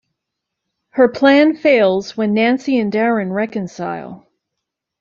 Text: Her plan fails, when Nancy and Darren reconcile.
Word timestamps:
Her 0.93 1.07
plan 1.09 1.55
fails, 1.55 2.17
when 2.17 2.33
Nancy 2.33 2.79
and 2.79 2.91
Darren 2.91 3.31
reconcile. 3.31 4.25